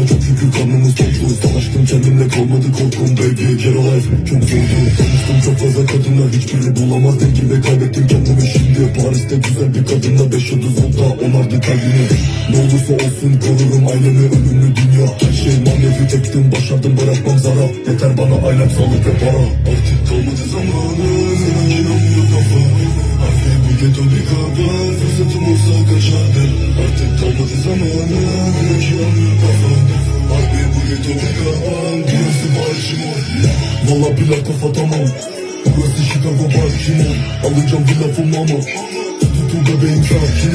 [0.00, 3.10] ama çok şükür karnımız toktu Savaştım kendimle kalmadı korkum.
[3.16, 4.16] Baby Get alive.
[4.30, 4.76] Çok zordu.
[4.98, 8.44] Tanıştım çok fazla kadınla hiçbiri bulamaz dengimi Kaybettim kendimi.
[8.52, 12.06] Şimdi Paris'te güzel bir kadınla Beş yıldız oldu onardı kalbimi
[12.50, 15.06] Ne olursa olsun korurum ailemi ölümlü dünya.
[15.22, 19.42] Her şey manevi tektim başardım bırakmam zarar Yeter bana ailem sağlık ve para.
[19.72, 21.08] Artık kalmadı zamanı.
[21.40, 22.60] Sana inanmıyor kafa.
[23.26, 24.68] Artık bu ghetto bir kaba
[25.00, 26.52] Fırsatım olsa kaçardım.
[26.82, 28.20] Artık kalmadı zamanı
[32.80, 33.20] Baltimore
[33.88, 35.08] Valla bile kafa tamam
[35.66, 38.60] Burası Chicago Baltimore Alacağım villa for mama
[39.20, 40.54] Tutu bebeğim sakin